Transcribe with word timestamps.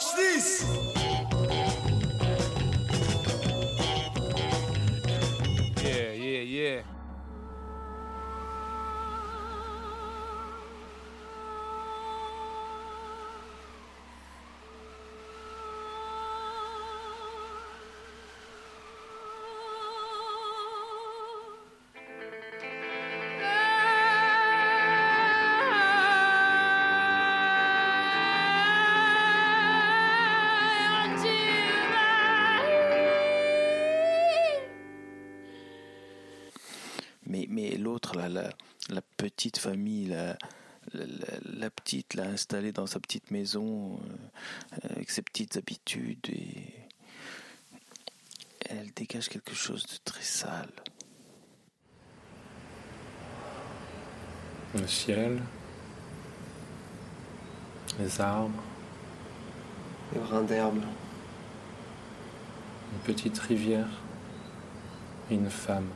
Watch 0.00 0.16
this! 0.16 0.89
Petite 39.40 39.56
famille, 39.58 40.04
la, 40.04 40.36
la, 40.92 41.04
la- 41.54 41.70
petite, 41.70 42.12
l'a 42.12 42.24
installée 42.24 42.72
dans 42.72 42.86
sa 42.86 43.00
petite 43.00 43.30
maison, 43.30 43.98
euh, 44.84 44.88
avec 44.90 45.10
ses 45.10 45.22
petites 45.22 45.56
habitudes, 45.56 46.28
et 46.28 46.74
elle 48.68 48.90
dégage 48.92 49.30
quelque 49.30 49.54
chose 49.54 49.84
de 49.84 49.96
très 50.04 50.22
sale. 50.22 50.68
Le 54.74 54.86
ciel, 54.86 55.40
les 57.98 58.20
arbres, 58.20 58.62
Les 60.12 60.20
brins 60.20 60.42
d'herbe, 60.42 60.82
une 62.92 62.98
petite 63.14 63.38
rivière, 63.38 63.88
une 65.30 65.48
femme. 65.48 65.88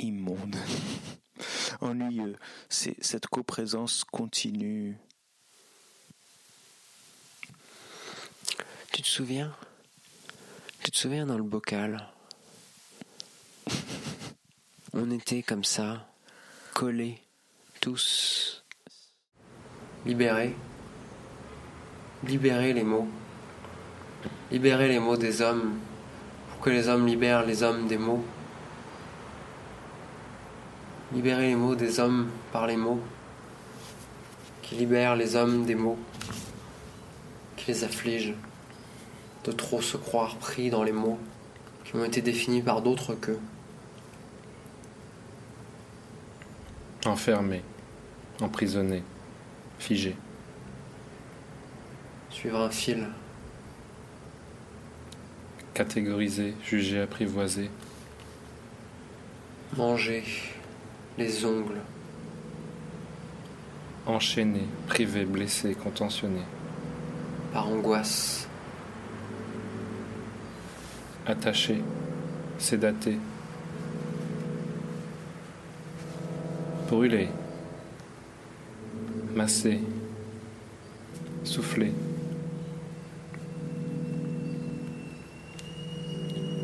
Immonde, 0.00 0.56
ennuyeux. 1.80 2.36
C'est 2.68 2.96
cette 3.02 3.26
coprésence 3.26 4.04
continue. 4.04 4.96
Tu 8.92 9.02
te 9.02 9.08
souviens? 9.08 9.54
Tu 10.82 10.90
te 10.90 10.96
souviens 10.96 11.26
dans 11.26 11.36
le 11.36 11.44
bocal? 11.44 12.08
On 14.92 15.10
était 15.10 15.42
comme 15.42 15.64
ça, 15.64 16.08
collés, 16.74 17.22
tous. 17.80 18.64
Libérés. 20.06 20.54
Libérer 22.24 22.72
les 22.72 22.82
mots. 22.82 23.08
Libérer 24.50 24.88
les 24.88 24.98
mots 24.98 25.16
des 25.16 25.42
hommes 25.42 25.78
pour 26.48 26.60
que 26.60 26.70
les 26.70 26.88
hommes 26.88 27.06
libèrent 27.06 27.44
les 27.44 27.62
hommes 27.62 27.86
des 27.86 27.98
mots. 27.98 28.24
Libérer 31.12 31.48
les 31.48 31.56
mots 31.56 31.74
des 31.74 32.00
hommes 32.00 32.28
par 32.52 32.66
les 32.66 32.76
mots 32.76 33.00
qui 34.60 34.74
libèrent 34.74 35.16
les 35.16 35.36
hommes 35.36 35.64
des 35.64 35.74
mots 35.74 35.98
qui 37.56 37.68
les 37.68 37.82
affligent 37.82 38.34
de 39.44 39.52
trop 39.52 39.80
se 39.80 39.96
croire 39.96 40.36
pris 40.36 40.68
dans 40.68 40.82
les 40.82 40.92
mots 40.92 41.18
qui 41.84 41.96
ont 41.96 42.04
été 42.04 42.20
définis 42.20 42.60
par 42.60 42.82
d'autres 42.82 43.14
qu'eux. 43.14 43.40
Enfermé, 47.06 47.62
emprisonné, 48.42 49.02
figé. 49.78 50.14
Suivre 52.28 52.60
un 52.60 52.70
fil, 52.70 53.08
catégorisé, 55.72 56.54
jugé, 56.62 57.00
apprivoisé, 57.00 57.70
manger 59.74 60.24
les 61.18 61.44
ongles, 61.44 61.80
enchaîné, 64.06 64.62
privé, 64.86 65.24
blessé, 65.24 65.74
contentionné, 65.74 66.42
par 67.52 67.68
angoisse, 67.68 68.48
attaché, 71.26 71.82
sédaté, 72.58 73.18
brûlé, 76.88 77.28
massé, 79.34 79.80
soufflé, 81.42 81.92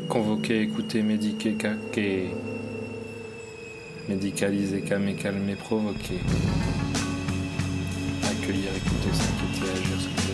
convoqué, 0.07 0.61
écouté, 0.61 1.03
médiqué, 1.03 1.55
caqué, 1.55 2.31
médicalisé, 4.07 4.81
calmé, 4.81 5.13
calmé, 5.13 5.55
provoqué, 5.55 6.19
accueillir, 8.23 8.69
écouter, 8.75 9.13
s'inquiéter, 9.13 9.71
agir, 9.71 10.24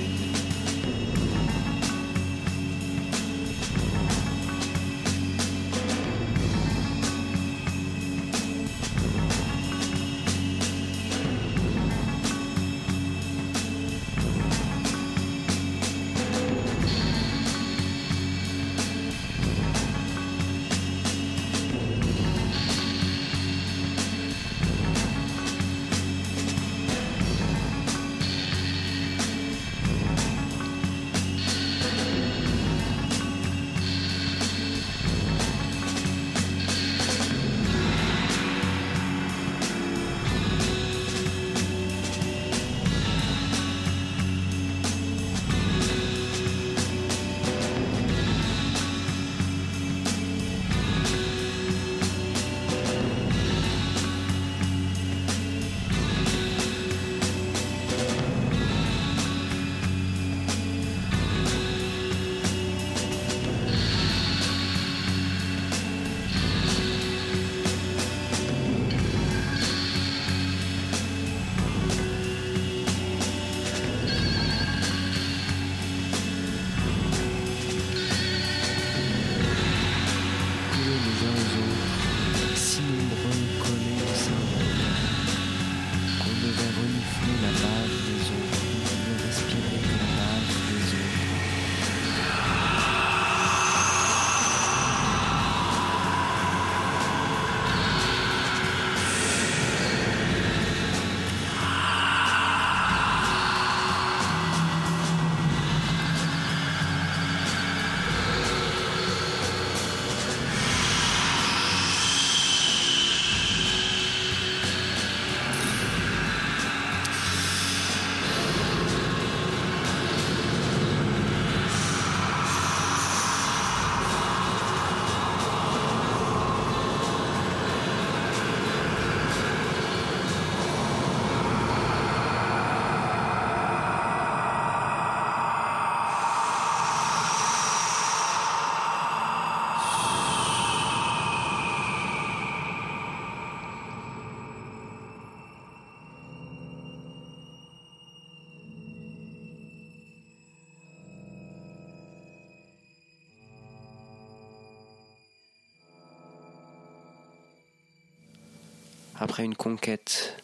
après 159.21 159.45
une 159.45 159.55
conquête 159.55 160.35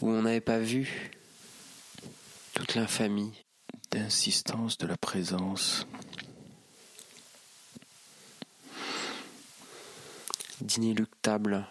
où 0.00 0.08
on 0.08 0.22
n'avait 0.22 0.40
pas 0.40 0.58
vu 0.58 1.10
toute 2.54 2.76
l'infamie 2.76 3.44
d'insistance 3.90 4.78
de 4.78 4.86
la 4.86 4.96
présence, 4.96 5.86
d'inéluctable 10.62 11.66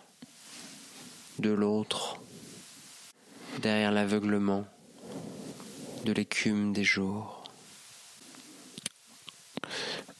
de 1.39 1.49
l'autre, 1.49 2.21
derrière 3.63 3.91
l'aveuglement 3.91 4.67
de 6.05 6.13
l'écume 6.13 6.73
des 6.73 6.83
jours. 6.83 7.43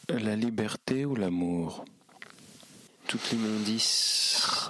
la 0.10 0.36
liberté 0.36 1.06
ou 1.06 1.16
l'amour, 1.16 1.86
Toute 3.08 3.30
l'immondice, 3.30 4.63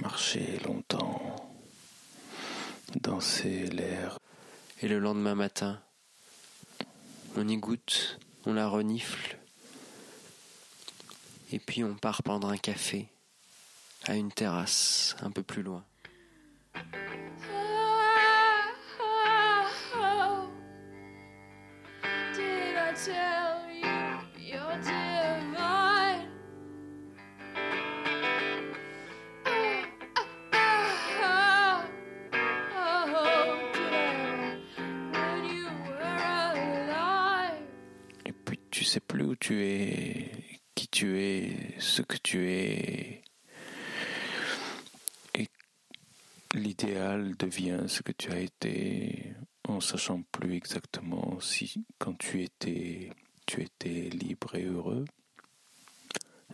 marcher 0.00 0.58
longtemps, 0.64 1.54
danser 3.00 3.66
l'air, 3.66 4.18
et 4.80 4.88
le 4.88 4.98
lendemain 4.98 5.34
matin, 5.34 5.80
on 7.36 7.46
y 7.46 7.56
goûte, 7.56 8.18
on 8.46 8.54
la 8.54 8.68
renifle, 8.68 9.38
et 11.52 11.58
puis 11.58 11.84
on 11.84 11.94
part 11.94 12.22
prendre 12.22 12.48
un 12.48 12.56
café 12.56 13.08
à 14.06 14.14
une 14.14 14.32
terrasse 14.32 15.16
un 15.20 15.30
peu 15.30 15.42
plus 15.42 15.62
loin. 15.62 15.84
Did 22.34 22.76
I 22.76 22.94
tell 22.94 23.39
sais 38.90 39.00
plus 39.00 39.24
où 39.24 39.36
tu 39.36 39.64
es, 39.64 40.60
qui 40.74 40.88
tu 40.88 41.20
es, 41.20 41.76
ce 41.78 42.02
que 42.02 42.16
tu 42.16 42.50
es. 42.50 43.22
Et 45.34 45.48
l'idéal 46.54 47.36
devient 47.36 47.84
ce 47.86 48.02
que 48.02 48.12
tu 48.12 48.32
as 48.32 48.40
été 48.40 49.32
en 49.68 49.80
sachant 49.80 50.22
plus 50.32 50.54
exactement 50.54 51.38
si 51.40 51.84
quand 51.98 52.18
tu 52.18 52.42
étais 52.42 53.10
tu 53.46 53.62
étais 53.62 54.10
libre 54.10 54.54
et 54.54 54.64
heureux. 54.64 55.04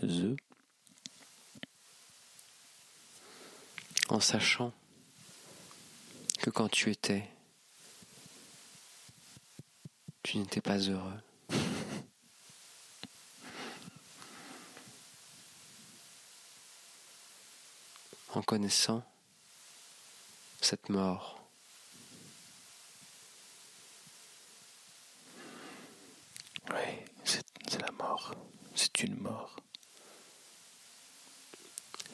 The. 0.03 0.37
en 4.09 4.21
sachant 4.21 4.73
que 6.41 6.51
quand 6.51 6.69
tu 6.69 6.91
étais, 6.91 7.29
tu 10.23 10.39
n'étais 10.39 10.61
pas 10.61 10.79
heureux. 10.79 11.21
En 18.37 18.43
connaissant 18.43 19.03
cette 20.61 20.91
mort, 20.91 21.41
Oui, 26.69 26.77
c'est 27.25 27.43
c'est 27.67 27.81
la 27.81 27.91
mort. 27.93 28.35
C'est 28.75 29.03
une 29.05 29.17
mort. 29.17 29.57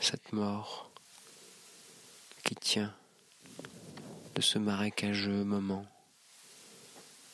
cette 0.00 0.32
mort 0.32 0.92
qui 2.44 2.54
tient 2.54 2.94
de 4.36 4.40
ce 4.42 4.60
marécageux 4.60 5.42
moment, 5.42 5.84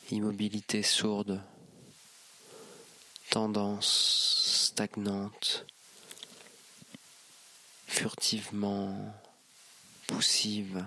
immobilité 0.09 0.81
sourde, 0.81 1.39
tendance 3.29 4.65
stagnante, 4.71 5.67
furtivement 8.09 9.13
poussive, 10.07 10.83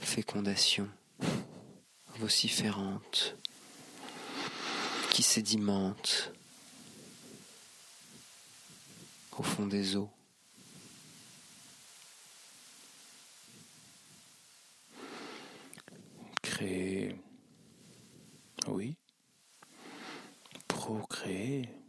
fécondation 0.00 0.86
vociférante, 2.18 3.34
qui 5.12 5.22
sédimente 5.22 6.30
au 9.38 9.42
fond 9.42 9.66
des 9.66 9.96
eaux. 9.96 10.10
Créer. 16.42 17.16
Oui. 18.66 18.94
Procréer. 20.68 21.81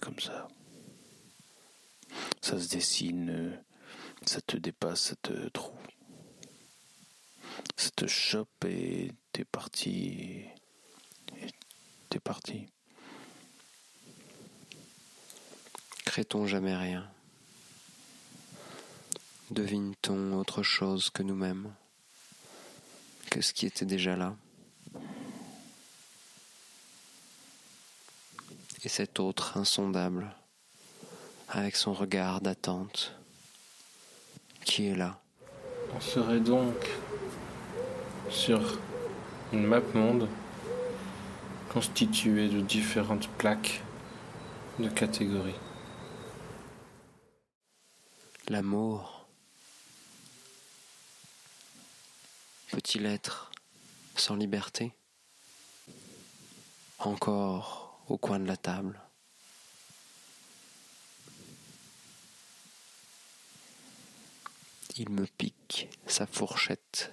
Comme 0.00 0.18
ça. 0.20 0.48
Ça 2.40 2.58
se 2.58 2.68
dessine, 2.68 3.62
ça 4.24 4.40
te 4.40 4.56
dépasse, 4.56 5.00
ça 5.00 5.16
te 5.16 5.48
trouve. 5.48 5.76
Ça 7.76 7.90
te 7.90 8.06
chope 8.06 8.64
et 8.64 9.12
t'es 9.32 9.44
parti. 9.44 10.44
T'es 12.08 12.20
parti. 12.20 12.68
Crée-t-on 16.04 16.46
jamais 16.46 16.76
rien? 16.76 17.10
Devine-t-on 19.50 20.32
autre 20.32 20.62
chose 20.62 21.10
que 21.10 21.22
nous-mêmes? 21.22 21.74
Que 23.30 23.40
ce 23.40 23.52
qui 23.52 23.66
était 23.66 23.86
déjà 23.86 24.16
là? 24.16 24.36
Et 28.84 28.88
cet 28.88 29.18
autre 29.18 29.56
insondable, 29.56 30.32
avec 31.48 31.74
son 31.74 31.92
regard 31.92 32.40
d'attente, 32.40 33.12
qui 34.64 34.86
est 34.86 34.94
là 34.94 35.20
On 35.96 36.00
serait 36.00 36.38
donc 36.38 36.88
sur 38.30 38.78
une 39.52 39.66
map 39.66 39.80
monde 39.94 40.28
constituée 41.72 42.48
de 42.48 42.60
différentes 42.60 43.28
plaques 43.30 43.82
de 44.78 44.88
catégories. 44.88 45.58
L'amour 48.48 49.26
peut-il 52.70 53.06
être 53.06 53.50
sans 54.14 54.36
liberté? 54.36 54.92
Encore 57.00 57.87
au 58.08 58.18
coin 58.18 58.38
de 58.38 58.46
la 58.46 58.56
table. 58.56 59.00
Il 64.96 65.10
me 65.10 65.26
pique 65.26 65.88
sa 66.06 66.26
fourchette 66.26 67.12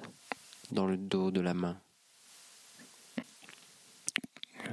dans 0.72 0.88
le 0.88 0.98
dos 0.98 1.30
de 1.30 1.42
la 1.42 1.54
main. 1.54 1.80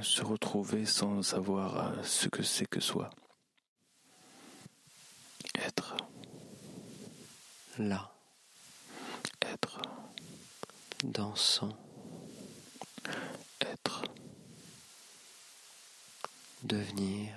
Se 0.01 0.23
retrouver 0.23 0.85
sans 0.85 1.21
savoir 1.21 1.77
euh, 1.77 2.03
ce 2.03 2.27
que 2.27 2.41
c'est 2.41 2.65
que 2.65 2.79
soi. 2.79 3.11
Être, 5.55 5.95
Là, 7.79 8.13
être, 9.41 9.81
dansant, 11.03 11.75
être, 13.61 14.03
devenir, 16.63 17.33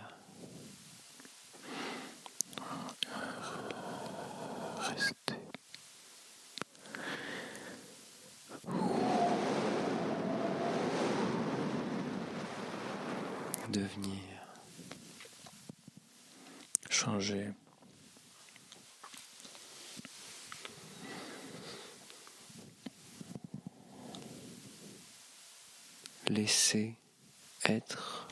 devenir. 13.69 14.23
Changer. 16.91 17.53
laisser 26.29 26.95
être 27.65 28.26